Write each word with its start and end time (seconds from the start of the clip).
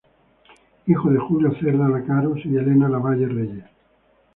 Hijo 0.87 1.11
de 1.11 1.19
Julio 1.19 1.53
Cerda 1.59 1.87
Lecaros 1.87 2.43
y 2.45 2.57
Elena 2.57 2.89
Lavalle 2.89 3.27
Reyes. 3.27 3.65